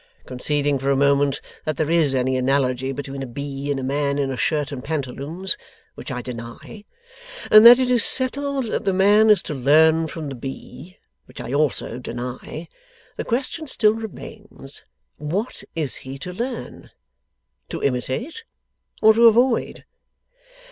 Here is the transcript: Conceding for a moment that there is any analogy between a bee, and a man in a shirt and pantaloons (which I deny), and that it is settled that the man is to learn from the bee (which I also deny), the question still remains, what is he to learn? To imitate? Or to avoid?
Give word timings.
Conceding 0.25 0.79
for 0.79 0.89
a 0.89 0.95
moment 0.97 1.41
that 1.63 1.77
there 1.77 1.91
is 1.91 2.15
any 2.15 2.35
analogy 2.35 2.91
between 2.91 3.21
a 3.21 3.27
bee, 3.27 3.69
and 3.69 3.79
a 3.79 3.83
man 3.83 4.17
in 4.17 4.31
a 4.31 4.35
shirt 4.35 4.71
and 4.71 4.83
pantaloons 4.83 5.59
(which 5.93 6.09
I 6.11 6.23
deny), 6.23 6.85
and 7.51 7.63
that 7.67 7.77
it 7.77 7.91
is 7.91 8.03
settled 8.03 8.65
that 8.65 8.83
the 8.83 8.93
man 8.95 9.29
is 9.29 9.43
to 9.43 9.53
learn 9.53 10.07
from 10.07 10.27
the 10.29 10.33
bee 10.33 10.97
(which 11.25 11.39
I 11.39 11.53
also 11.53 11.99
deny), 11.99 12.67
the 13.15 13.23
question 13.23 13.67
still 13.67 13.93
remains, 13.93 14.81
what 15.17 15.63
is 15.75 15.97
he 15.97 16.17
to 16.17 16.33
learn? 16.33 16.89
To 17.69 17.83
imitate? 17.83 18.43
Or 19.03 19.13
to 19.13 19.27
avoid? 19.27 19.85